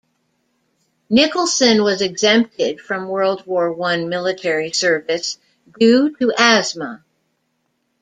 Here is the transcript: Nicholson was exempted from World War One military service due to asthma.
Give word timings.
Nicholson 1.11 1.83
was 1.83 2.01
exempted 2.01 2.81
from 2.81 3.07
World 3.07 3.45
War 3.45 3.71
One 3.71 4.09
military 4.09 4.71
service 4.71 5.37
due 5.77 6.15
to 6.17 6.33
asthma. 6.39 7.03